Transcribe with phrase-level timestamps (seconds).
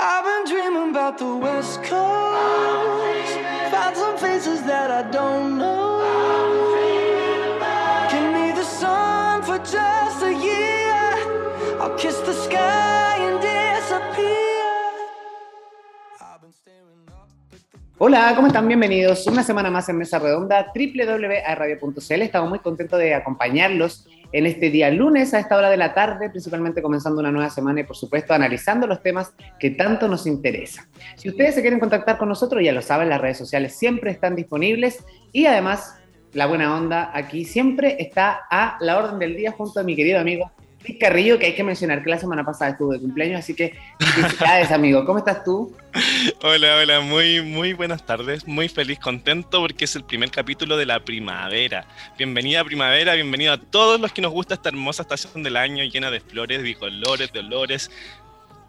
[0.00, 3.34] I've been dreaming about the West Coast.
[3.96, 5.98] Some faces that I don't know.
[8.08, 11.80] Give me the sun for just a year.
[11.80, 14.62] I'll kiss the sky and disappear.
[16.20, 16.70] I've been the
[17.98, 18.68] Hola, ¿cómo están?
[18.68, 22.22] Bienvenidos una semana más en Mesa Redonda, www.radio.cl.
[22.22, 26.30] Estamos muy contentos de acompañarlos en este día lunes a esta hora de la tarde,
[26.30, 30.86] principalmente comenzando una nueva semana y por supuesto analizando los temas que tanto nos interesan.
[31.16, 34.36] Si ustedes se quieren contactar con nosotros, ya lo saben, las redes sociales siempre están
[34.36, 35.96] disponibles y además
[36.32, 40.20] la buena onda aquí siempre está a la orden del día junto a mi querido
[40.20, 40.50] amigo
[40.86, 43.76] Luis Carrillo, que hay que mencionar que la semana pasada estuvo de cumpleaños, así que
[43.98, 45.04] felicidades amigo.
[45.04, 45.76] ¿Cómo estás tú?
[46.42, 50.86] Hola, hola, muy, muy buenas tardes, muy feliz, contento porque es el primer capítulo de
[50.86, 51.84] la primavera.
[52.16, 56.10] Bienvenida primavera, bienvenido a todos los que nos gusta esta hermosa estación del año llena
[56.12, 57.90] de flores, de colores, de olores.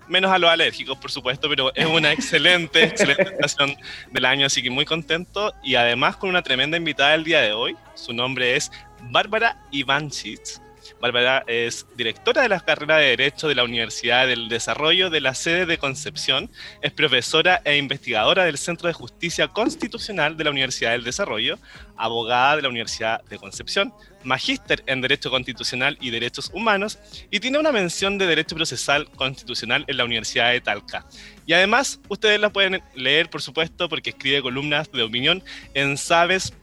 [0.07, 3.76] Menos a los alérgicos, por supuesto, pero es una excelente, excelente estación
[4.12, 7.54] del año, así que muy contento y además con una tremenda invitada el día de
[7.54, 7.76] hoy.
[7.94, 8.71] Su nombre es
[9.12, 10.60] Bárbara Ivanchitz.
[10.99, 15.34] Bárbara es directora de la carrera de Derecho de la Universidad del Desarrollo de la
[15.34, 16.49] sede de Concepción,
[16.82, 21.57] es profesora e investigadora del Centro de Justicia Constitucional de la Universidad del Desarrollo,
[21.98, 27.60] abogada de la Universidad de Concepción, magíster en Derecho Constitucional y Derechos Humanos y tiene
[27.60, 31.05] una mención de Derecho Procesal Constitucional en la Universidad de Talca.
[31.45, 36.54] Y además, ustedes la pueden leer, por supuesto, porque escribe columnas de opinión en sabes.cl.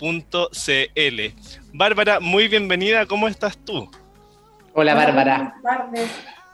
[1.73, 3.91] Bárbara, muy bienvenida, ¿cómo estás tú?
[4.79, 5.55] Hola Bárbara.
[5.63, 6.11] Buenas tardes.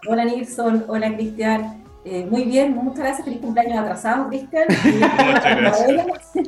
[0.06, 1.82] Hola Nilsson, hola Cristian.
[2.04, 3.24] Eh, muy bien, muchas gracias.
[3.24, 4.64] Feliz cumpleaños atrasado, Cristian.
[4.68, 6.30] Muchas gracias.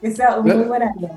[0.00, 1.08] que sea un muy buen año.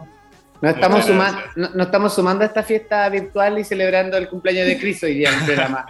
[0.61, 4.67] Nos estamos, suma- no- nos estamos sumando a esta fiesta virtual y celebrando el cumpleaños
[4.67, 5.85] de Cris hoy día en el programa.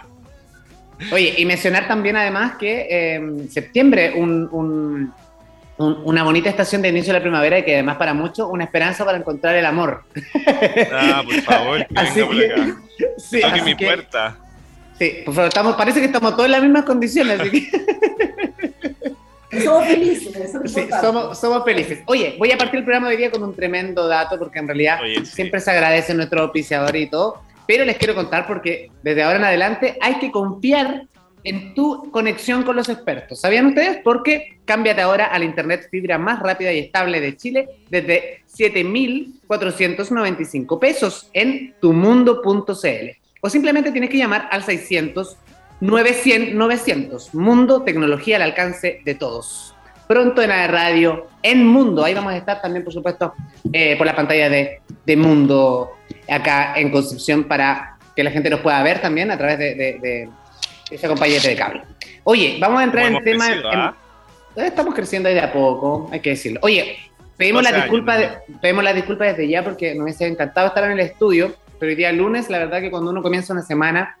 [1.12, 5.12] Oye, y mencionar también además que eh, septiembre, un- un-
[5.78, 8.64] un- una bonita estación de inicio de la primavera y que además para muchos una
[8.64, 10.04] esperanza para encontrar el amor.
[10.92, 12.76] Ah, por favor, que Así venga por que- acá.
[13.18, 14.36] Sí, Toque mi que- puerta.
[14.98, 17.86] sí, por favor, estamos, parece que estamos todos en las mismas condiciones, así que
[19.64, 22.00] Somos felices, eso es sí, somos, somos felices.
[22.06, 24.66] Oye, voy a partir el programa de hoy día con un tremendo dato porque en
[24.66, 25.26] realidad Oye, sí.
[25.26, 29.44] siempre se agradece nuestro auspiciador y todo, pero les quiero contar porque desde ahora en
[29.44, 31.04] adelante hay que confiar
[31.46, 33.40] en tu conexión con los expertos.
[33.40, 33.98] ¿Sabían ustedes?
[34.02, 40.80] Porque cámbiate ahora a la internet fibra más rápida y estable de Chile desde 7,495
[40.80, 43.10] pesos en tumundo.cl.
[43.40, 45.36] O simplemente tienes que llamar al 600
[45.80, 47.32] 900 900.
[47.34, 49.72] Mundo, tecnología al alcance de todos.
[50.08, 52.04] Pronto en la radio, en Mundo.
[52.04, 53.34] Ahí vamos a estar también, por supuesto,
[53.72, 55.92] eh, por la pantalla de, de Mundo
[56.28, 60.28] acá en Concepción para que la gente nos pueda ver también a través de,
[60.90, 61.82] esa compañía de cable.
[62.24, 63.46] Oye, vamos a entrar en tema.
[63.46, 63.96] crecido, ¿ah?
[64.56, 66.60] eh, Estamos creciendo ahí de a poco, hay que decirlo.
[66.62, 66.96] Oye,
[67.36, 70.68] pedimos las 12 disculpas, años, de- pedimos las disculpas desde ya porque nos hubiese encantado
[70.68, 73.62] estar en el estudio, pero hoy día lunes, la verdad que cuando uno comienza una
[73.62, 74.16] semana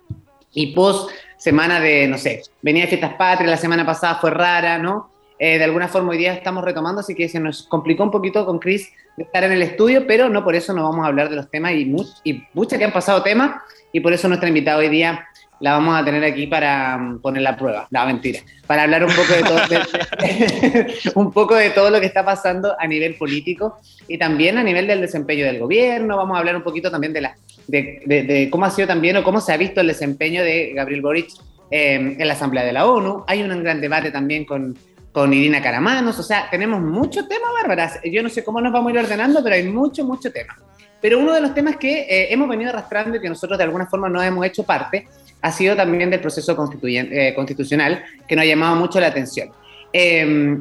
[0.52, 4.78] y post semana de, no sé, venía de fiestas patrias, la semana pasada fue rara,
[4.78, 5.10] ¿no?
[5.38, 8.46] Eh, de alguna forma hoy día estamos retomando, así que se nos complicó un poquito
[8.46, 11.28] con Chris de estar en el estudio, pero no por eso no vamos a hablar
[11.28, 11.94] de los temas y,
[12.24, 13.60] y muchas que han pasado temas
[13.92, 15.26] y por eso nuestra invitada hoy día
[15.60, 19.10] la vamos a tener aquí para mm, poner la prueba, no, mentira, para hablar un
[19.12, 23.78] poco de todo, de- un poco de todo lo que está pasando a nivel político
[24.08, 27.20] y también a nivel del desempeño del gobierno, vamos a hablar un poquito también de,
[27.22, 27.36] la,
[27.66, 30.72] de, de- de cómo ha sido también o cómo se ha visto el desempeño de
[30.74, 31.28] Gabriel Boric
[31.70, 34.76] eh, en la Asamblea de la ONU, hay un gran debate también con,
[35.10, 38.90] con Irina Caramanos, o sea, tenemos muchos temas, Bárbara, yo no sé cómo nos vamos
[38.90, 40.54] a ir ordenando, pero hay mucho, mucho tema.
[41.00, 43.86] Pero uno de los temas que eh, hemos venido arrastrando y que nosotros de alguna
[43.86, 45.06] forma no hemos hecho parte
[45.46, 49.50] ha sido también del proceso constituyen- eh, constitucional que nos ha llamado mucho la atención.
[49.92, 50.58] Eh,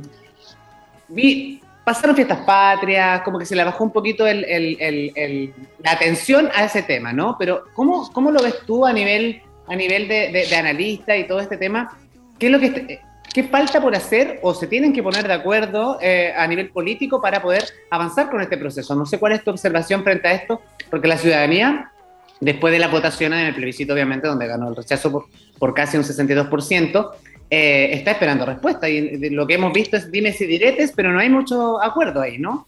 [1.08, 4.78] vi- pasaron fiestas patrias, como que se le bajó un poquito el- el-
[5.16, 5.54] el-
[5.84, 7.36] la atención a ese tema, ¿no?
[7.38, 11.28] Pero ¿cómo, cómo lo ves tú a nivel, a nivel de, de- de analista y
[11.28, 11.98] todo este tema?
[12.40, 13.00] ¿Qué es lo que
[13.34, 17.22] qué falta por hacer o se tienen que poner de acuerdo eh, a nivel político
[17.22, 18.96] para poder avanzar con este proceso?
[18.96, 21.92] No sé cuál es tu observación frente a esto, porque la ciudadanía,
[22.40, 25.28] después de la votación en el plebiscito, obviamente, donde ganó el rechazo
[25.58, 27.12] por, casi un 62%,
[27.50, 28.90] eh, está esperando respuesta.
[28.90, 32.38] Y lo que hemos visto es dimes y diretes, pero no hay mucho acuerdo ahí,
[32.38, 32.68] ¿no?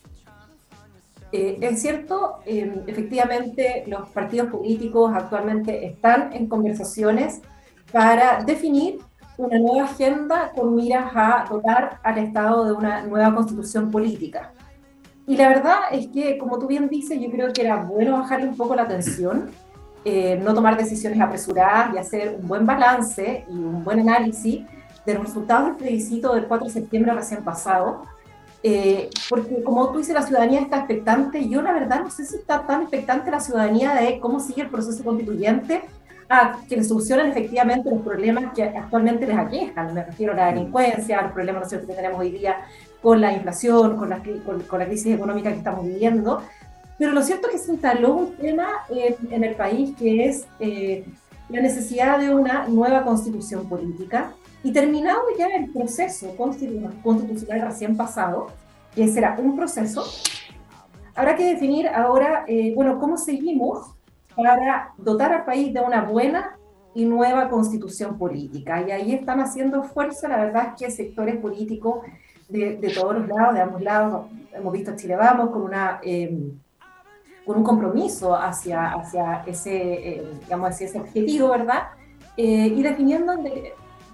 [1.31, 7.41] Eh, es cierto, eh, efectivamente los partidos políticos actualmente están en conversaciones
[7.91, 8.99] para definir
[9.37, 14.51] una nueva agenda con miras a dotar al Estado de una nueva constitución política.
[15.27, 18.47] Y la verdad es que, como tú bien dices, yo creo que era bueno bajarle
[18.47, 19.51] un poco la tensión,
[20.05, 24.65] eh, no tomar decisiones apresuradas y hacer un buen balance y un buen análisis
[25.05, 28.03] de los resultados del plebiscito del 4 de septiembre recién pasado,
[28.63, 32.37] eh, porque como tú dices, la ciudadanía está expectante, yo la verdad no sé si
[32.37, 35.83] está tan expectante la ciudadanía de cómo sigue el proceso constituyente
[36.29, 39.93] a que le solucionen efectivamente los problemas que actualmente les aquejan.
[39.93, 42.57] Me refiero a la delincuencia, a los problemas que tenemos hoy día
[43.07, 46.41] con la inflación, con la, con, la crisis económica que estamos viviendo.
[46.97, 51.05] Pero lo cierto es que se instaló un tema en, el país que es eh,
[51.47, 58.47] la necesidad de una nueva constitución política y terminado ya el proceso constitucional recién pasado,
[58.93, 60.03] que será un proceso,
[61.15, 63.95] habrá que definir ahora, eh, bueno, cómo seguimos
[64.35, 66.57] para dotar al país de una buena
[66.93, 68.83] y nueva constitución política.
[68.85, 72.01] Y ahí están haciendo fuerza, la verdad es que sectores políticos
[72.47, 75.99] de, de todos los lados, de ambos lados, hemos visto a Chile Vamos con una...
[76.03, 76.51] Eh,
[77.45, 81.83] con un compromiso hacia, hacia ese, eh, digamos, hacia ese objetivo, ¿verdad?
[82.35, 83.33] Eh, y definiendo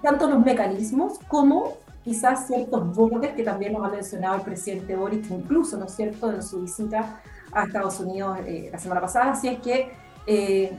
[0.03, 5.31] tanto los mecanismos como quizás ciertos bordes que también nos ha mencionado el presidente Boric,
[5.31, 7.21] incluso, ¿no es cierto?, en su visita
[7.51, 8.37] a Estados Unidos
[8.71, 9.31] la semana pasada.
[9.31, 9.91] Así es que
[10.27, 10.77] eh,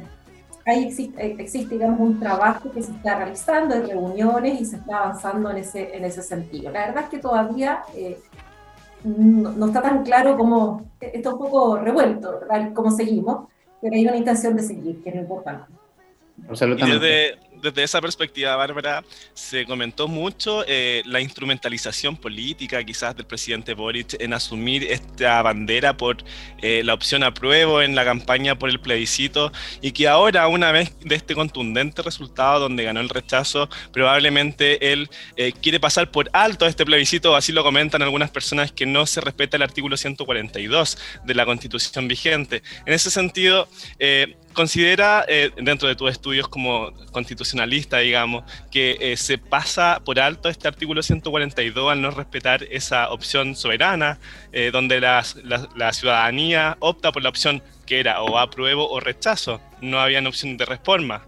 [0.66, 4.98] ahí existe, existe, digamos, un trabajo que se está realizando, de reuniones y se está
[4.98, 6.70] avanzando en ese, en ese sentido.
[6.70, 8.18] La verdad es que todavía eh,
[9.04, 12.72] no, está tan claro cómo, está un poco revuelto, ¿verdad?
[12.72, 13.48] Cómo seguimos,
[13.80, 15.72] pero hay una intención de seguir, que es lo importante.
[16.48, 19.02] Absolutamente desde esa perspectiva, Bárbara,
[19.32, 25.96] se comentó mucho eh, la instrumentalización política quizás del presidente Boric en asumir esta bandera
[25.96, 26.18] por
[26.60, 29.50] eh, la opción apruebo en la campaña por el plebiscito
[29.80, 35.08] y que ahora, una vez de este contundente resultado donde ganó el rechazo, probablemente él
[35.36, 39.22] eh, quiere pasar por alto este plebiscito, así lo comentan algunas personas que no se
[39.22, 42.62] respeta el artículo 142 de la constitución vigente.
[42.84, 43.68] En ese sentido,
[44.54, 50.48] considera, eh, dentro de tus estudios como constitucionalista, digamos, que eh, se pasa por alto
[50.48, 54.18] este artículo 142 al no respetar esa opción soberana,
[54.52, 55.22] eh, donde la,
[55.92, 60.56] ciudadanía opta por la opción que era o apruebo o rechazo, no había una opción
[60.56, 61.26] de reforma.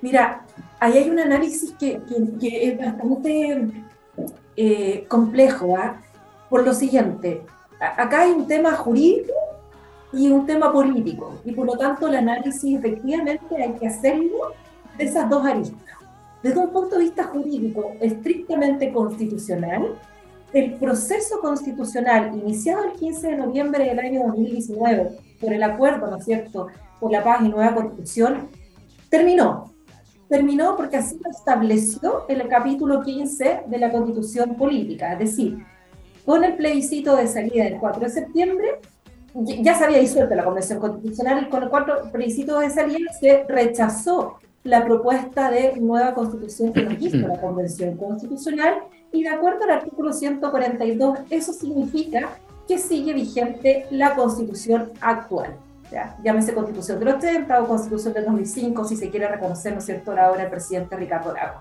[0.00, 0.46] Mira,
[0.78, 2.00] ahí hay un análisis que,
[2.40, 3.72] es bastante
[5.08, 6.00] complejo, ¿ah?
[6.48, 7.42] por lo siguiente,
[7.80, 9.32] acá hay un tema jurídico
[10.12, 11.40] y un tema político.
[11.44, 14.52] Y por lo tanto el análisis efectivamente hay que hacerlo
[14.96, 15.80] de esas dos aristas.
[16.42, 19.98] Desde un punto de vista jurídico estrictamente constitucional,
[20.52, 26.16] el proceso constitucional iniciado el 15 de noviembre del año 2019 por el acuerdo, ¿no
[26.16, 26.68] es cierto?,
[27.00, 28.48] por la paz y nueva constitución,
[29.10, 29.72] terminó.
[30.28, 35.58] Terminó porque así lo estableció el capítulo 15 de la constitución política, es decir,
[36.24, 38.80] con el plebiscito de salida del 4 de septiembre,
[39.44, 44.38] ya se había disuelto la Convención Constitucional, con el cuatro plebiscitos de salida se rechazó
[44.64, 48.78] la propuesta de nueva constitución que nos hizo la Convención Constitucional
[49.12, 52.30] y de acuerdo al artículo 142, eso significa
[52.66, 55.56] que sigue vigente la constitución actual.
[55.90, 56.16] ¿ya?
[56.24, 60.12] Llámese constitución del 80 o constitución del 2005, si se quiere reconocer, ¿no es cierto?,
[60.12, 61.60] ahora el presidente Ricardo Lago.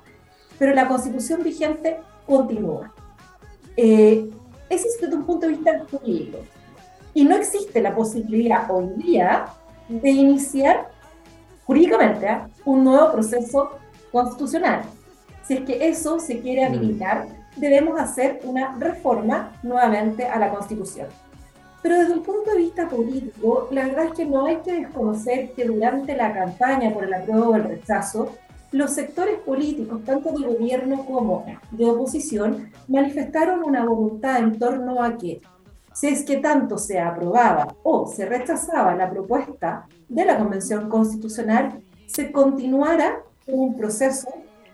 [0.57, 2.91] Pero la constitución vigente continúa.
[3.77, 4.29] Eh,
[4.69, 6.39] ese es desde un punto de vista jurídico.
[7.15, 9.45] Y no existe la posibilidad hoy día
[9.87, 10.89] de iniciar
[11.65, 12.41] jurídicamente ¿eh?
[12.65, 13.71] un nuevo proceso
[14.11, 14.81] constitucional.
[15.47, 16.73] Si es que eso se quiere mm.
[16.73, 21.07] habilitar, debemos hacer una reforma nuevamente a la Constitución.
[21.81, 25.53] Pero desde un punto de vista político, la verdad es que no hay que desconocer
[25.53, 28.33] que durante la campaña por el apruebo o el rechazo,
[28.73, 35.15] los sectores políticos, tanto de gobierno como de oposición, manifestaron una voluntad en torno a
[35.17, 35.41] que
[35.95, 41.81] si es que tanto se aprobaba o se rechazaba la propuesta de la Convención Constitucional,
[42.05, 44.27] se continuara un proceso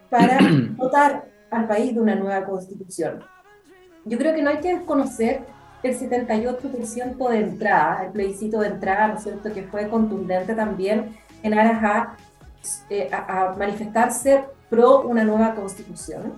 [0.09, 0.39] para
[0.77, 3.19] dotar al país de una nueva constitución.
[4.03, 5.41] Yo creo que no hay que desconocer
[5.83, 11.15] el 78% de entrada, el plebiscito de entrada, ¿no es cierto?, que fue contundente también
[11.43, 12.17] en aras a,
[12.89, 13.11] eh,
[13.59, 16.33] manifestarse pro una nueva constitución.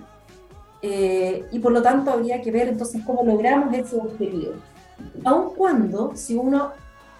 [0.82, 4.56] Eh, y por lo tanto habría que ver entonces cómo logramos ese objetivo
[5.24, 6.72] aun cuando, si uno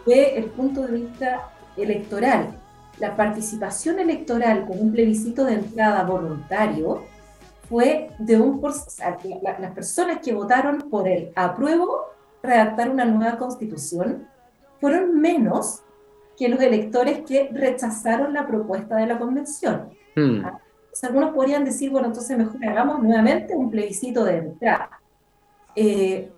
[0.06, 2.56] ve el punto de vista electoral,
[3.00, 7.04] la participación electoral con un plebiscito de entrada voluntario
[7.70, 12.14] fue de un porcentaje, las personas que votaron por el apruebo
[12.44, 14.28] redactar una nueva constitución
[14.80, 15.82] fueron menos
[16.38, 19.90] que los electores que rechazaron la propuesta de la convención.
[20.16, 20.44] Hmm.
[20.44, 20.60] Ah,
[21.02, 24.90] algunos podrían decir, bueno, entonces mejor hagamos nuevamente un plebiscito de entrada.
[25.76, 26.32] Eh,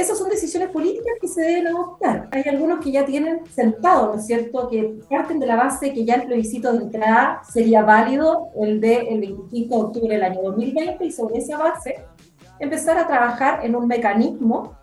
[0.00, 2.28] esas son decisiones políticas que se deben adoptar.
[2.32, 6.04] Hay algunos que ya tienen sentado, ¿no es cierto?, que parten de la base que
[6.04, 10.42] ya el plebiscito de entrada sería válido el del de 25 de octubre del año
[10.42, 12.04] 2020 y sobre esa base
[12.58, 14.76] empezar a trabajar en un mecanismo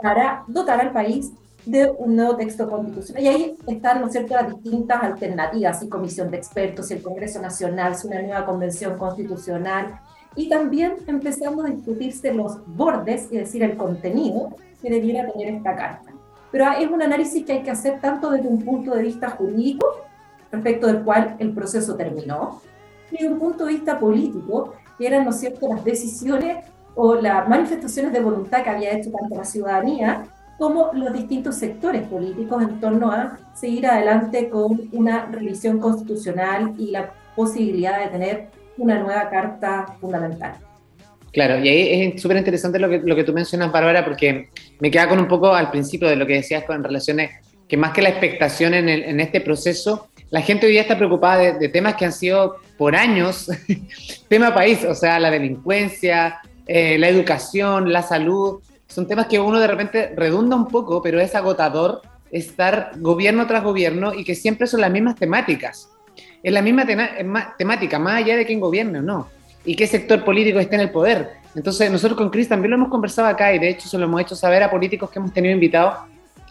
[0.00, 1.32] para dotar al país
[1.66, 3.22] de un nuevo texto constitucional.
[3.22, 7.02] Y ahí están, ¿no es cierto?, las distintas alternativas, y comisión de expertos, si el
[7.02, 10.00] Congreso Nacional, si una nueva convención constitucional,
[10.36, 15.74] y también empezamos a discutirse los bordes, es decir, el contenido que debiera tener esta
[15.76, 16.10] carta.
[16.50, 19.86] Pero es un análisis que hay que hacer tanto desde un punto de vista jurídico,
[20.50, 22.60] respecto del cual el proceso terminó,
[23.10, 27.14] y desde un punto de vista político, que eran, ¿no es cierto?, las decisiones o
[27.14, 30.24] las manifestaciones de voluntad que había hecho tanto la ciudadanía
[30.58, 36.90] como los distintos sectores políticos en torno a seguir adelante con una revisión constitucional y
[36.90, 40.54] la posibilidad de tener una nueva carta fundamental.
[41.32, 44.48] Claro, y ahí es súper interesante lo que, lo que tú mencionas, Bárbara, porque
[44.80, 47.30] me queda con un poco al principio de lo que decías con relaciones,
[47.68, 51.38] que más que la expectación en, en este proceso, la gente hoy día está preocupada
[51.38, 53.48] de, de temas que han sido por años
[54.28, 59.60] tema país, o sea, la delincuencia, eh, la educación, la salud, son temas que uno
[59.60, 64.66] de repente redunda un poco, pero es agotador estar gobierno tras gobierno y que siempre
[64.66, 65.90] son las mismas temáticas
[66.42, 66.86] es la misma
[67.56, 69.28] temática, más allá de quién gobierne o no,
[69.64, 71.40] y qué sector político esté en el poder.
[71.54, 74.20] Entonces, nosotros con Cris también lo hemos conversado acá y de hecho se lo hemos
[74.20, 75.96] hecho saber a políticos que hemos tenido invitados,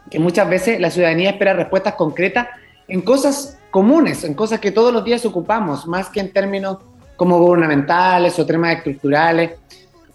[0.10, 2.48] que muchas veces la ciudadanía espera respuestas concretas
[2.88, 6.78] en cosas comunes, en cosas que todos los días ocupamos, más que en términos
[7.16, 9.52] como gubernamentales o temas estructurales.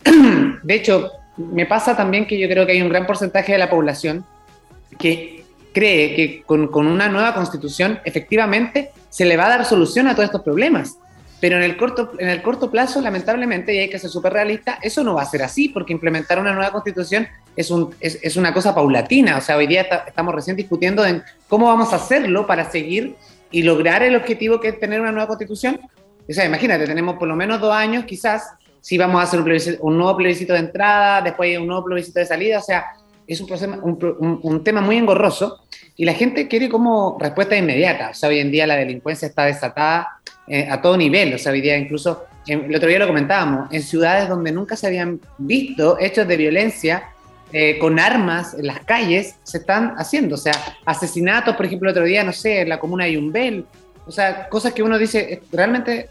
[0.62, 3.70] De hecho, me pasa también que yo creo que hay un gran porcentaje de la
[3.70, 4.24] población
[4.98, 10.08] que cree que con, con una nueva constitución efectivamente se le va a dar solución
[10.08, 10.98] a todos estos problemas.
[11.40, 14.80] Pero en el corto, en el corto plazo, lamentablemente, y hay que ser súper realista,
[14.82, 18.36] eso no va a ser así, porque implementar una nueva constitución es, un, es, es
[18.36, 19.36] una cosa paulatina.
[19.36, 23.14] O sea, hoy día estamos recién discutiendo en cómo vamos a hacerlo para seguir
[23.52, 25.78] y lograr el objetivo que es tener una nueva constitución.
[26.28, 29.78] O sea, imagínate, tenemos por lo menos dos años, quizás, si vamos a hacer un,
[29.80, 32.58] un nuevo plebiscito de entrada, después un nuevo plebiscito de salida.
[32.58, 32.84] O sea,
[33.26, 33.50] es un,
[33.82, 35.64] un, un, tema muy engorroso
[35.96, 38.10] y la gente quiere como respuesta inmediata.
[38.10, 41.32] O sea, hoy en día la delincuencia está desatada eh, a todo nivel.
[41.34, 44.86] O sea, hoy día incluso, el otro día lo comentábamos, en ciudades donde nunca se
[44.86, 47.04] habían visto hechos de violencia
[47.52, 50.34] eh, con armas en las calles, se están haciendo.
[50.34, 50.52] O sea,
[50.84, 53.64] asesinatos, por ejemplo, el otro día, no sé, en la comuna de Yumbel.
[54.06, 56.10] O sea, cosas que uno dice, eh, realmente,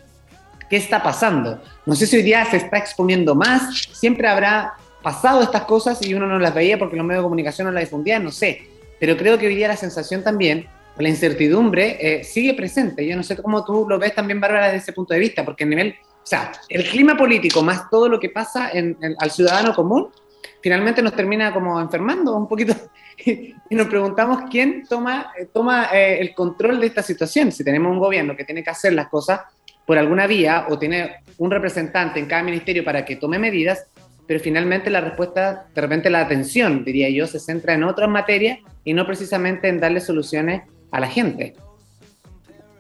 [0.70, 1.62] ¿qué está pasando?
[1.86, 6.14] No sé si hoy día se está exponiendo más, siempre habrá pasado estas cosas y
[6.14, 9.18] uno no las veía porque los medios de comunicación no las difundían, no sé pero
[9.18, 10.66] creo que hoy día la sensación también,
[10.98, 13.06] la incertidumbre, eh, sigue presente.
[13.06, 15.66] Yo no sé cómo tú lo ves también, Bárbara, desde ese punto de vista, porque
[15.66, 18.72] el nivel, o sea, el clima político más todo lo que pasa
[19.20, 20.08] al ciudadano común,
[20.62, 22.74] finalmente nos termina como enfermando un poquito
[23.26, 27.52] y nos preguntamos quién toma, eh, toma eh, el control de esta situación.
[27.52, 29.42] Si tenemos un gobierno que tiene que hacer las cosas
[29.86, 33.86] por alguna vía o tiene un representante en cada ministerio para que tome medidas,
[34.28, 38.60] pero finalmente la respuesta, de repente la atención, diría yo, se centra en otras materias
[38.84, 41.56] y no precisamente en darle soluciones a la gente.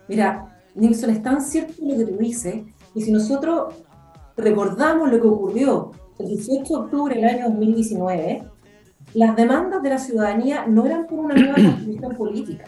[0.07, 2.55] Mira, Nixon, es tan cierto lo que tú dices,
[2.95, 3.73] y si nosotros
[4.37, 8.43] recordamos lo que ocurrió el 18 de octubre del año 2019,
[9.13, 12.65] las demandas de la ciudadanía no eran por una nueva constitución política.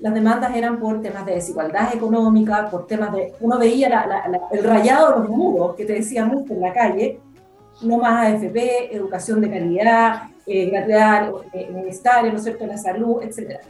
[0.00, 3.32] Las demandas eran por temas de desigualdad económica, por temas de...
[3.40, 3.88] Uno veía
[4.52, 7.20] el rayado de los muros que te decía mucho en la calle,
[7.82, 13.22] no más AFP, educación de calidad, eh, gratuidad eh, universitaria, ¿no es cierto?, la salud,
[13.22, 13.60] etc.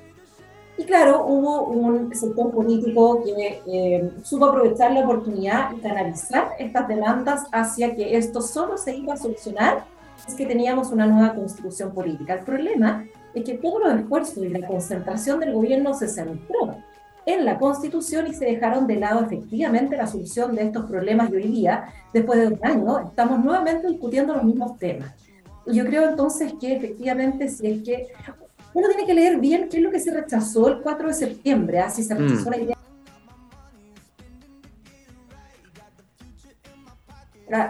[0.76, 6.86] Y claro, hubo un sector político que eh, supo aprovechar la oportunidad y canalizar estas
[6.86, 9.84] demandas hacia que esto solo se iba a solucionar
[10.26, 12.34] es que teníamos una nueva constitución política.
[12.34, 16.76] El problema es que todos los esfuerzos y la concentración del gobierno se centró
[17.28, 21.36] en la Constitución y se dejaron de lado efectivamente la solución de estos problemas y
[21.36, 25.14] hoy día, después de un año, estamos nuevamente discutiendo los mismos temas.
[25.66, 28.06] Yo creo entonces que efectivamente si es que
[28.72, 31.80] uno tiene que leer bien qué es lo que se rechazó el 4 de septiembre,
[31.80, 32.04] así ¿ah?
[32.06, 32.50] se rechazó mm.
[32.50, 32.74] la idea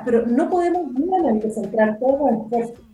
[0.04, 2.84] pero no podemos nuevamente centrar todo en esfuerzos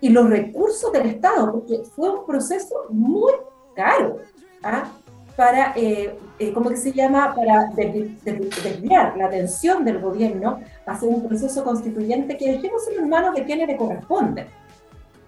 [0.00, 3.32] y los recursos del Estado, porque fue un proceso muy
[3.76, 4.18] caro.
[4.64, 4.88] ¿ah?
[5.36, 11.26] Para, eh, eh, ¿cómo que se llama?, para desviar la atención del gobierno hacia un
[11.26, 14.46] proceso constituyente que dejemos en manos de quienes le corresponden,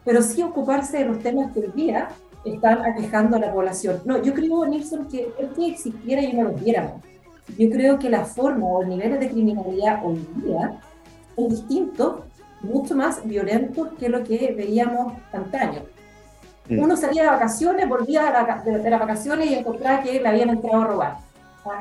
[0.04, 2.08] pero sí ocuparse de los temas que hoy día
[2.44, 4.02] están aquejando a la población.
[4.04, 7.00] No, yo creo, Nilsson, que el que existiera y no lo viéramos.
[7.58, 10.80] Yo creo que la forma o el nivel de criminalidad hoy día
[11.37, 12.25] es distinto
[12.62, 15.82] mucho más violentos que lo que veíamos antaño.
[16.68, 16.78] Mm.
[16.83, 20.28] Uno salía de vacaciones, volvía de, la- de- de las vacaciones y encontraba que le
[20.28, 21.16] habían entrado a robar.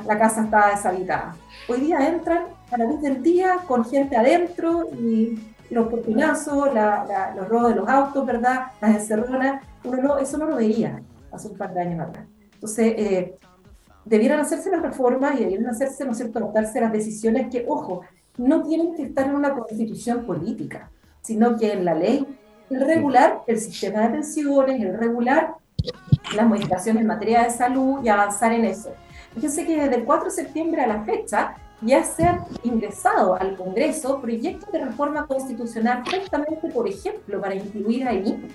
[0.06, 1.36] La casa estaba deshabitada.
[1.68, 7.06] Hoy día entran a la luz del día con gente adentro y los portinazos, la-
[7.06, 8.68] la- los robos de los autos, ¿verdad?
[8.82, 9.62] Las encerronas.
[9.84, 12.26] Uno no, eso no lo veía hace un par de años atrás.
[12.54, 13.38] Entonces, eh,
[14.06, 18.02] debieran hacerse las reformas y debieran hacerse, ¿no es cierto?, adoptarse las decisiones que, ojo,
[18.38, 20.90] no tienen que estar en una constitución política,
[21.22, 22.26] sino que en la ley,
[22.80, 25.56] regular el sistema de pensiones, el regular
[26.36, 28.94] las modificaciones en materia de salud y avanzar en eso.
[29.34, 33.56] Fíjense que desde el 4 de septiembre a la fecha ya se han ingresado al
[33.58, 38.48] Congreso proyectos de reforma constitucional justamente, por ejemplo, para incluir ahí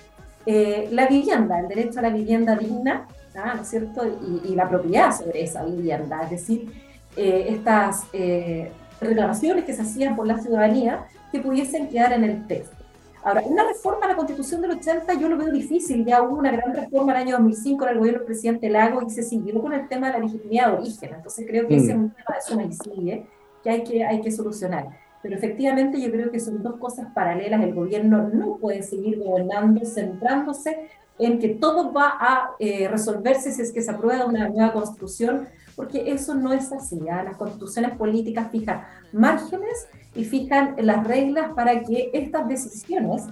[0.45, 3.07] eh, la vivienda, el derecho a la vivienda digna.
[3.35, 4.01] ¿no es cierto?
[4.05, 6.73] Y, y la propiedad sobre esa vivienda, es decir,
[7.15, 8.71] eh, estas eh,
[9.01, 12.78] reclamaciones que se hacían por la ciudadanía que pudiesen quedar en el texto.
[13.23, 16.51] Ahora, una reforma a la Constitución del 80 yo lo veo difícil, ya hubo una
[16.51, 19.73] gran reforma el año 2005 en el gobierno del presidente Lago y se siguió con
[19.73, 21.79] el tema de la legitimidad de origen, entonces creo que Mm.
[21.79, 23.25] ese es un tema de suma y sigue
[23.63, 24.87] que hay que, hay que solucionar.
[25.21, 27.61] Pero efectivamente yo creo que son dos cosas paralelas.
[27.61, 33.61] El gobierno no puede seguir gobernando centrándose en que todo va a eh, resolverse si
[33.61, 35.47] es que se aprueba una nueva constitución,
[35.79, 36.99] porque eso no es así.
[37.09, 37.23] ¿ah?
[37.23, 38.81] Las constituciones políticas fijan
[39.13, 43.23] márgenes y fijan las reglas para que estas decisiones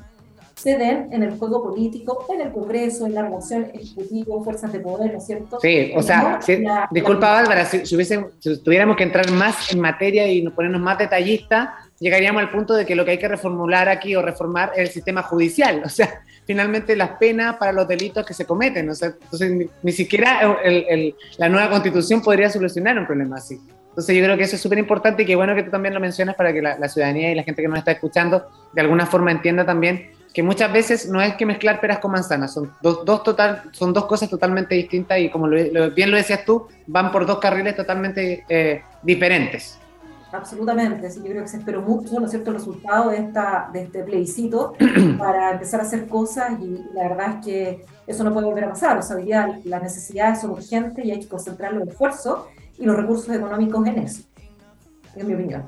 [0.56, 4.80] se den en el juego político, en el Congreso, en la relación ejecutivo, fuerzas de
[4.80, 5.60] poder, ¿no es cierto?
[5.60, 9.70] Sí, o sea, No, si- la- disculpa la- Bárbara, si, si tuviéramos que entrar más
[9.74, 11.68] en materia y nos ponernos más detallistas,
[12.00, 14.88] llegaríamos al punto de que lo que hay que reformular aquí o reformar es el
[14.88, 19.92] sistema judicial, o sea, finalmente las penas para los delitos que se cometen, entonces ni,
[19.92, 20.58] siquiera
[21.38, 23.60] la nueva constitución podría solucionar un problema así.
[23.90, 26.00] Entonces yo creo que eso es súper importante y qué bueno que tú también lo
[26.00, 29.32] mencionas para que la, ciudadanía y la gente que nos está escuchando de alguna forma
[29.32, 33.64] entienda también que muchas veces no es que mezclar peras con manzanas, son dos, total,
[33.72, 37.40] son dos cosas totalmente distintas y como lo- bien lo decías tú, van por dos
[37.40, 39.80] carriles totalmente eh, diferentes.
[40.32, 43.70] Absolutamente, sí, yo creo que se esperó mucho, ¿no es cierto?, el resultado de, esta,
[43.72, 44.76] de este plebiscito
[45.18, 48.70] para empezar a hacer cosas y la verdad es que eso no puede volver a
[48.70, 48.98] pasar.
[48.98, 52.46] O sea, hoy día las necesidades son urgentes y hay que concentrar los esfuerzos
[52.78, 54.24] y los recursos económicos en eso.
[55.18, 55.66] Es mi opinión.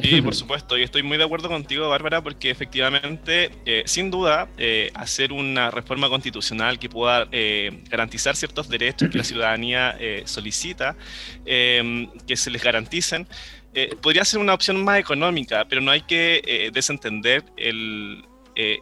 [0.00, 4.48] Sí, por supuesto, y estoy muy de acuerdo contigo, Bárbara, porque efectivamente, eh, sin duda,
[4.58, 10.22] eh, hacer una reforma constitucional que pueda eh, garantizar ciertos derechos que la ciudadanía eh,
[10.24, 10.96] solicita,
[11.44, 13.28] eh, que se les garanticen,
[13.76, 18.24] eh, podría ser una opción más económica, pero no hay que eh, desentender el,
[18.56, 18.78] eh,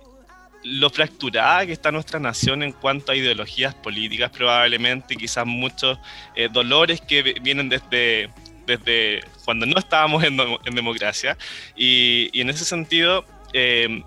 [0.63, 5.99] lo fracturada que está nuestra nación en cuanto a ideologías políticas, probablemente, quizás muchos
[6.37, 8.31] eh, dolores que vi- vienen desde
[8.67, 11.37] desde cuando no estábamos en, en democracia.
[11.77, 14.03] Y, y en ese sentido, eh,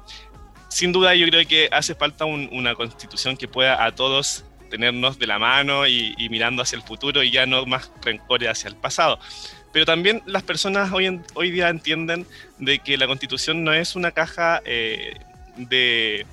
[0.68, 5.20] sin duda yo creo que hace falta un- una constitución que pueda a todos tenernos
[5.20, 8.68] de la mano y, y mirando hacia el futuro y ya no más rencores hacia
[8.70, 9.20] el pasado.
[9.78, 12.26] Pero también las personas hoy, en- hoy día entienden
[12.58, 15.14] de que la constitución no es una caja eh,
[15.56, 16.26] de,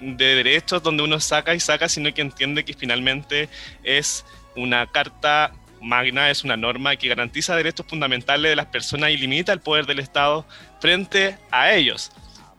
[0.00, 3.48] de derechos donde uno saca y saca, sino que entiende que finalmente
[3.82, 5.50] es una carta
[5.82, 9.86] magna, es una norma que garantiza derechos fundamentales de las personas y limita el poder
[9.86, 10.46] del Estado
[10.80, 12.12] frente a ellos.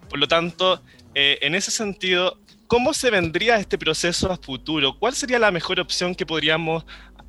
[0.10, 5.00] Por lo tanto, eh, en ese sentido, ¿cómo se vendría este proceso a futuro?
[5.00, 6.84] ¿Cuál sería la mejor opción que podríamos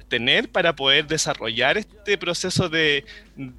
[0.08, 3.04] tener para poder desarrollar este proceso de,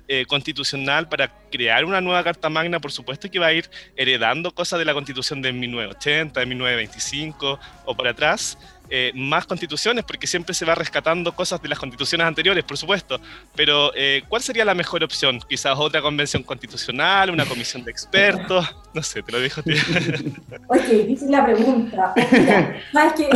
[0.08, 2.80] eh, constitucional para crear una nueva Carta Magna?
[2.80, 7.60] Por supuesto que va a ir heredando cosas de la Constitución de 1980, de 1925
[7.86, 8.58] o por atrás,
[8.90, 13.20] eh, más constituciones, porque siempre se va rescatando cosas de las constituciones anteriores, por supuesto.
[13.56, 15.40] Pero, eh, ¿cuál sería la mejor opción?
[15.48, 19.62] Quizás otra convención constitucional, una comisión de expertos, no sé, te lo dijo.
[19.62, 19.76] tío.
[20.68, 22.14] Oye, dice la pregunta.
[22.32, 23.30] Mira, sabes que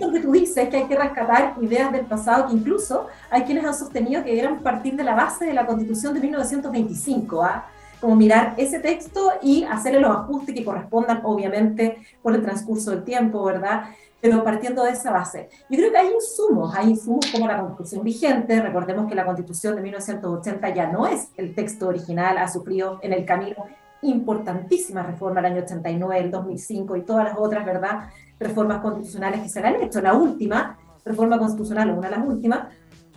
[0.00, 3.64] lo que tú dices, que hay que rescatar ideas del pasado, que incluso hay quienes
[3.64, 7.66] han sostenido que debieran partir de la base de la Constitución de 1925, ¿ah?
[8.00, 13.04] como mirar ese texto y hacerle los ajustes que correspondan, obviamente, por el transcurso del
[13.04, 13.84] tiempo, ¿verdad?
[14.20, 15.48] Pero partiendo de esa base.
[15.68, 19.76] Yo creo que hay insumos, hay insumos como la Constitución vigente, recordemos que la Constitución
[19.76, 23.64] de 1980 ya no es el texto original, ha sufrido en el camino
[24.02, 28.08] importantísima reforma el año 89, el 2005 y todas las otras, ¿verdad?
[28.38, 30.00] Reformas constitucionales que se han hecho.
[30.00, 32.68] La última reforma constitucional, una de las últimas,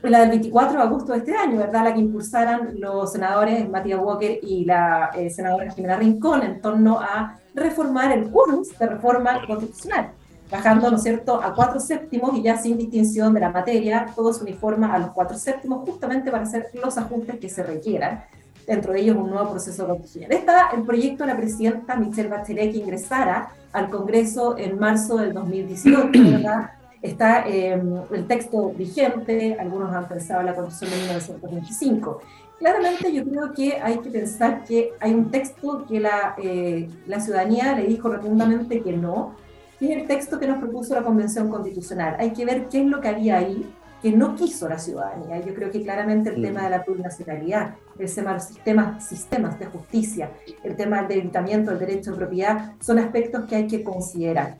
[0.02, 1.86] la del 24 de agosto de este año, ¿verdad?
[1.86, 7.00] La que impulsaran los senadores Matías Walker y la eh, senadora Jimena Rincón en torno
[7.00, 10.12] a reformar el quórum de reforma constitucional,
[10.52, 14.34] bajando, ¿no es cierto?, a cuatro séptimos y ya sin distinción de la materia, todo
[14.34, 18.24] se uniforma a los cuatro séptimos justamente para hacer los ajustes que se requieran
[18.68, 20.32] dentro de ellos un nuevo proceso constitucional.
[20.32, 25.34] Está el proyecto de la presidenta Michelle Bachelet que ingresara al Congreso en marzo del
[25.34, 26.72] 2018, ¿verdad?
[27.02, 32.22] Está eh, el texto vigente, algunos han pensado en la Constitución de 1925.
[32.60, 37.20] Claramente yo creo que hay que pensar que hay un texto que la, eh, la
[37.20, 39.36] ciudadanía le dijo rotundamente que no,
[39.80, 42.16] que es el texto que nos propuso la Convención Constitucional.
[42.20, 43.66] Hay que ver qué es lo que había ahí
[44.04, 45.40] que no quiso la ciudadanía.
[45.40, 46.42] Yo creo que claramente el mm.
[46.42, 50.30] tema de la plurinacionalidad, el tema de los sistemas, sistemas de justicia,
[50.62, 54.58] el tema del debilitamiento del derecho de propiedad, son aspectos que hay que considerar.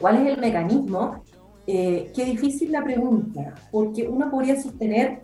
[0.00, 1.22] ¿Cuál es el mecanismo?
[1.68, 5.22] Eh, qué difícil la pregunta, porque uno podría sostener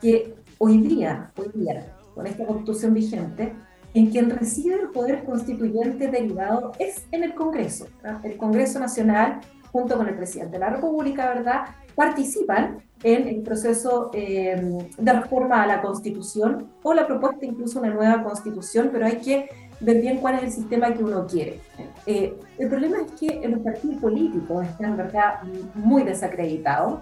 [0.00, 3.52] que hoy día, hoy día, con esta constitución vigente,
[3.96, 7.86] en quien reside el poder constituyente derivado es en el Congreso.
[8.22, 9.40] El Congreso Nacional,
[9.72, 11.60] junto con el presidente de la República, ¿verdad?,
[11.94, 17.88] participan en el proceso eh, de reforma a la Constitución o la propuesta incluso una
[17.88, 19.48] nueva Constitución, pero hay que
[19.80, 21.60] ver bien cuál es el sistema que uno quiere.
[22.04, 25.42] Eh, el problema es que los partidos políticos están, ¿verdad?,
[25.74, 27.00] muy desacreditados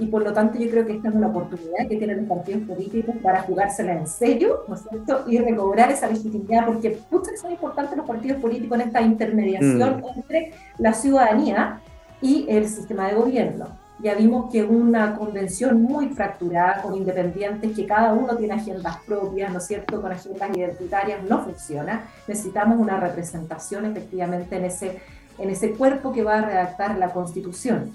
[0.00, 2.62] y por lo tanto yo creo que esta es una oportunidad que tienen los partidos
[2.62, 5.24] políticos para jugársela en serio, ¿no es cierto?
[5.28, 10.00] Y recobrar esa legitimidad, porque pucha que son importantes los partidos políticos en esta intermediación
[10.00, 10.18] mm.
[10.18, 11.80] entre la ciudadanía
[12.22, 13.66] y el sistema de gobierno.
[14.02, 19.52] Ya vimos que una convención muy fracturada, con independientes, que cada uno tiene agendas propias,
[19.52, 22.04] ¿no es cierto?, con agendas identitarias, no funciona.
[22.26, 25.00] Necesitamos una representación efectivamente en ese,
[25.38, 27.92] en ese cuerpo que va a redactar la Constitución.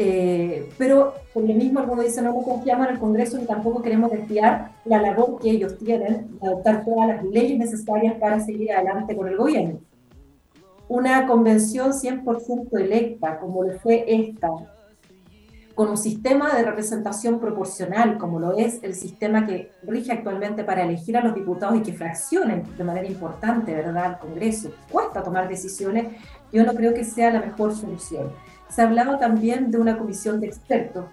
[0.00, 4.12] Eh, pero por lo mismo algunos dicen no confiamos en el Congreso y tampoco queremos
[4.12, 9.16] desviar la labor que ellos tienen de adoptar todas las leyes necesarias para seguir adelante
[9.16, 9.80] con el gobierno.
[10.88, 14.48] Una convención 100% electa, como lo fue esta,
[15.74, 20.84] con un sistema de representación proporcional, como lo es el sistema que rige actualmente para
[20.84, 25.48] elegir a los diputados y que fraccionen de manera importante, ¿verdad?, al Congreso, cuesta tomar
[25.48, 26.06] decisiones,
[26.52, 28.30] yo no creo que sea la mejor solución
[28.68, 31.06] se ha hablado también de una comisión de expertos.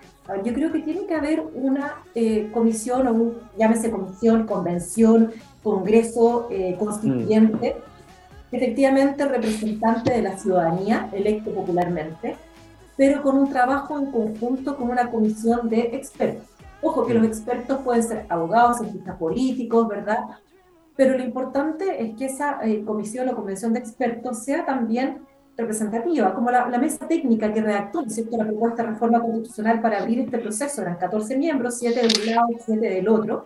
[0.44, 5.32] Yo creo que tiene que haber una eh, comisión, o un, llámese comisión, convención,
[5.64, 8.56] congreso eh, constituyente, mm.
[8.56, 12.36] efectivamente representante de la ciudadanía, electo popularmente,
[12.98, 16.48] pero con un trabajo en conjunto con una comisión de expertos.
[16.82, 20.20] Ojo que los expertos pueden ser abogados, cientistas políticos, ¿verdad?
[20.96, 25.20] Pero lo importante es que esa eh, comisión o convención de expertos sea también
[25.58, 28.38] representativa, como la, mesa técnica que redactó ¿cierto?
[28.38, 32.36] la propuesta de reforma constitucional para abrir este proceso, eran 14 miembros, 7 de un
[32.36, 33.46] lado y 7 del otro,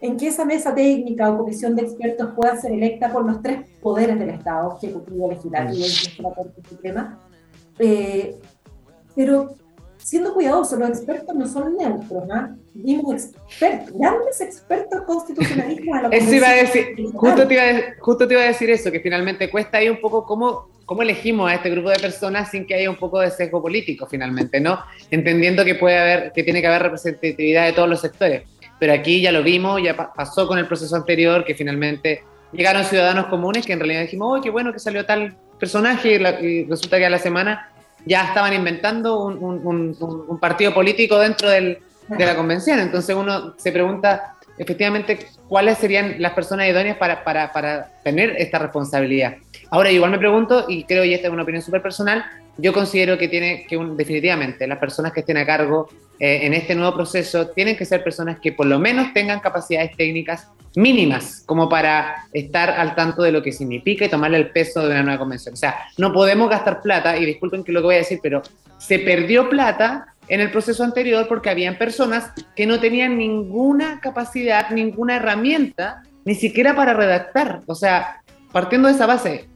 [0.00, 3.66] en que esa mesa técnica o comisión de expertos pueda ser electa por los tres
[3.80, 7.18] poderes del Estado, Ejecutivo, Legislativo y la Corte Suprema.
[7.78, 8.38] Eh,
[9.16, 9.54] pero
[9.96, 12.54] siendo cuidadosos, los expertos no son neutros, ¿ah?
[12.74, 18.28] Vimos expertos, grandes expertos constitucionalistas a eso iba a decir, justo te iba a, justo
[18.28, 21.54] te iba a decir eso, que finalmente cuesta ahí un poco cómo ¿Cómo elegimos a
[21.54, 24.82] este grupo de personas sin que haya un poco de sesgo político finalmente, no?
[25.10, 28.44] Entendiendo que puede haber, que tiene que haber representatividad de todos los sectores.
[28.80, 33.26] Pero aquí ya lo vimos, ya pasó con el proceso anterior, que finalmente llegaron ciudadanos
[33.26, 36.14] comunes que en realidad dijimos, ¡oh, qué bueno que salió tal personaje!
[36.40, 37.70] Y, resulta que a la semana
[38.06, 42.78] ya estaban inventando un, partido político dentro de la convención.
[42.78, 49.36] Entonces uno se pregunta, efectivamente, cuáles serían las personas idóneas para, tener esta responsabilidad.
[49.70, 52.24] Ahora, igual me pregunto, y creo, y esta es una opinión súper personal,
[52.56, 56.74] yo considero que tiene que, definitivamente, las personas que estén a cargo eh, en este
[56.74, 61.68] nuevo proceso tienen que ser personas que por lo menos tengan capacidades técnicas mínimas como
[61.68, 65.18] para estar al tanto de lo que significa y tomarle el peso de una nueva
[65.18, 65.54] convención.
[65.54, 68.42] O sea, no podemos gastar plata, y disculpen que lo que voy a decir, pero
[68.78, 74.70] se perdió plata en el proceso anterior porque habían personas que no tenían ninguna capacidad,
[74.70, 77.60] ninguna herramienta, ni siquiera para redactar.
[77.66, 79.48] O sea, partiendo de esa base,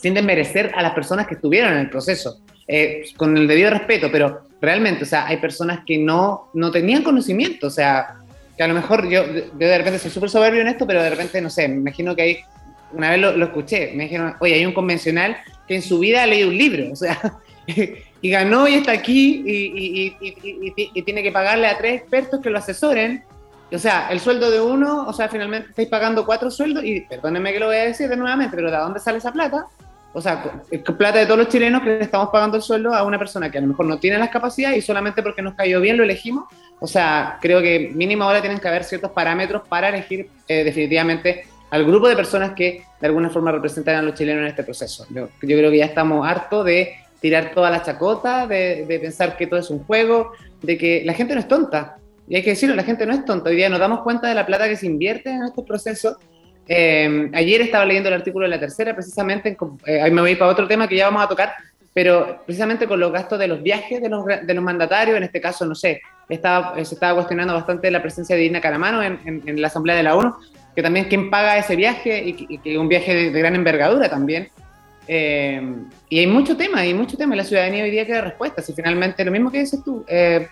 [0.00, 4.08] sin desmerecer a las personas que estuvieron en el proceso, eh, con el debido respeto,
[4.10, 8.16] pero realmente, o sea, hay personas que no, no tenían conocimiento, o sea,
[8.56, 11.40] que a lo mejor yo, de repente soy súper soberbio en esto, pero de repente,
[11.40, 12.38] no sé, me imagino que hay,
[12.92, 15.36] una vez lo, escuché, me dijeron, oye, hay un convencional
[15.68, 17.18] que en su vida ha leído un libro, o sea,
[18.22, 22.58] y ganó y está aquí y, y, tiene que pagarle a tres expertos que lo
[22.58, 23.24] asesoren.
[23.72, 27.52] O sea, el sueldo de uno, o sea, finalmente estáis pagando cuatro sueldos y perdónenme
[27.52, 29.66] que lo voy a decir de nuevamente, pero ¿de dónde sale esa plata?
[30.12, 30.42] O sea,
[30.98, 33.58] plata de todos los chilenos que le estamos pagando el sueldo a una persona que
[33.58, 36.44] a lo mejor no tiene las capacidades y solamente porque nos cayó bien lo elegimos.
[36.80, 41.44] O sea, creo que mínimo ahora tienen que haber ciertos parámetros para elegir eh, definitivamente
[41.70, 45.06] al grupo de personas que de alguna forma representan a los chilenos en este proceso.
[45.10, 49.46] Yo, creo que ya estamos hartos de tirar toda la chacota, de, de, pensar que
[49.46, 51.98] todo es un juego, de que la gente no es tonta.
[52.26, 53.50] y hay que decirlo, la gente no es tonta.
[53.50, 56.16] Hoy día nos damos cuenta de la plata que se invierte en estos procesos.
[56.68, 60.50] Eh, ayer estaba leyendo el artículo de la tercera, precisamente, eh, ahí me voy para
[60.50, 61.52] otro tema que ya vamos a tocar,
[61.92, 65.40] pero precisamente con los gastos de los viajes de los, de los mandatarios, en este
[65.40, 69.60] caso, no sé, estaba, se estaba cuestionando bastante la presencia de Dina Caramano en, en,
[69.60, 70.34] la Asamblea de la ONU,
[70.74, 74.48] que también quién paga ese viaje y, que es un viaje de, gran envergadura también.
[75.08, 75.60] Eh,
[76.08, 77.34] y hay mucho tema, hay mucho tema.
[77.34, 80.04] La ciudadanía hoy día quiere respuestas y finalmente lo mismo que dices tú.
[80.06, 80.46] Eh,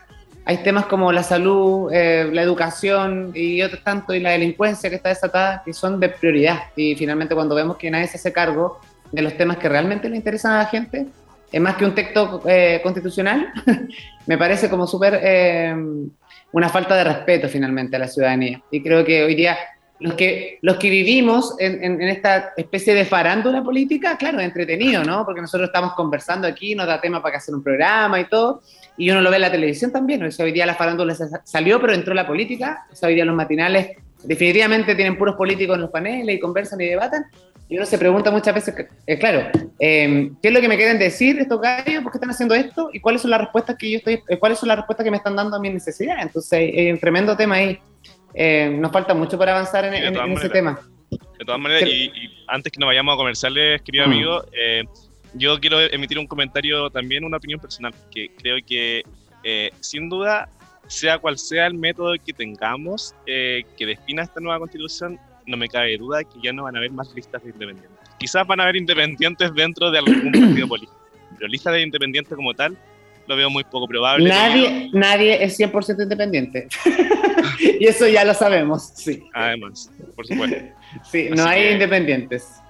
[0.48, 4.96] hay temas como la salud, eh, la educación y otros tanto, y la delincuencia que
[4.96, 6.60] está desatada, que son de prioridad.
[6.74, 8.80] Y finalmente cuando vemos que nadie se hace cargo
[9.12, 11.06] de los temas que realmente le interesan a la gente,
[11.52, 12.42] es más que un texto
[12.82, 13.52] constitucional,
[14.26, 15.20] me parece como súper
[16.52, 18.62] una falta de respeto finalmente a la ciudadanía.
[18.70, 19.58] Y creo que hoy día
[20.00, 25.26] los que, los que vivimos en, en, esta especie de farándula política, claro, entretenido, ¿no?
[25.26, 28.62] Porque nosotros estamos conversando aquí, nos da tema para hacer un programa y todo,
[28.98, 31.80] y uno lo ve en la televisión también, o sea, hoy día la farándula salió,
[31.80, 35.82] pero entró la política, o sea, hoy día los matinales definitivamente tienen puros políticos en
[35.82, 37.24] los paneles y conversan y debatan,
[37.68, 38.74] y uno se pregunta muchas veces,
[39.06, 42.02] eh, claro, eh, ¿qué es lo que me quieren decir estos gallos?
[42.02, 42.90] ¿Por qué están haciendo esto?
[42.92, 45.18] ¿Y cuáles son las respuestas que yo estoy, eh, cuáles son las respuestas que me
[45.18, 46.22] están dando a mis necesidades?
[46.22, 47.78] Entonces, hay un tremendo tema ahí.
[48.34, 50.80] Eh, nos falta mucho para avanzar en, ese tema.
[51.10, 52.10] De todas maneras, y,
[52.46, 54.10] antes que nos vayamos a comerciales, querido mm.
[54.10, 54.84] amigo, eh,
[55.34, 59.02] yo quiero emitir un comentario también, una opinión personal, que creo que
[59.44, 60.48] eh, sin duda,
[60.86, 65.96] sea cual sea el método que tengamos que defina esta nueva constitución, no me cabe
[65.96, 67.98] duda que ya no van a haber más listas de independientes.
[68.18, 70.98] Quizás van a haber independientes dentro de algún partido político,
[71.36, 72.76] pero listas de independientes como tal,
[73.26, 74.28] lo veo muy poco probable.
[74.28, 76.68] Nadie, nadie es 100% independiente.
[77.80, 79.22] y eso ya lo sabemos, sí.
[79.34, 80.56] Además, por supuesto.
[81.10, 82.60] sí, no hay independientes.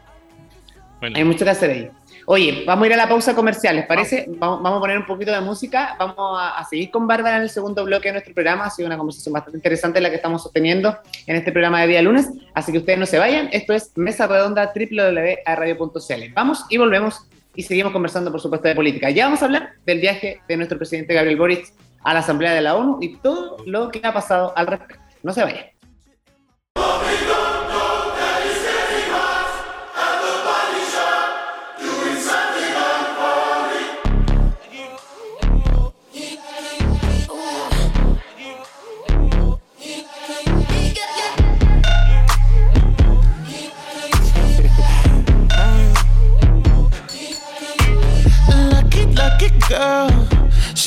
[1.01, 1.91] Hay mucho que hacer ahí.
[2.31, 4.27] Oye, vamos a ir a la pausa comercial, ¿les parece?
[4.29, 7.83] Vamos, a poner un poquito de música, vamos a, seguir con Bárbara en el segundo
[7.87, 10.95] bloque de nuestro programa, ha sido una conversación bastante interesante la que estamos sosteniendo
[11.27, 14.27] en este programa de día lunes, así que ustedes no se vayan, esto es Mesa
[14.27, 16.33] Redonda www.radio.cl.
[16.35, 19.09] Vamos y volvemos y seguimos conversando, por supuesto, de política.
[19.09, 21.73] Ya vamos a hablar del viaje de nuestro presidente Gabriel Boric
[22.05, 25.03] a la Asamblea de la ONU y todo lo que ha pasado al respecto.
[25.23, 25.78] No se vayan.